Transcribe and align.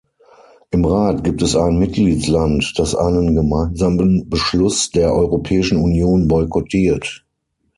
Im 0.71 0.83
Rat 0.83 1.23
gibt 1.23 1.43
es 1.43 1.55
ein 1.55 1.77
Mitgliedsland, 1.77 2.73
das 2.77 2.95
einen 2.95 3.35
gemeinsamen 3.35 4.27
Beschluss 4.29 4.89
der 4.89 5.13
Europäischen 5.13 5.77
Union 5.77 6.27
boykottiert. 6.27 7.23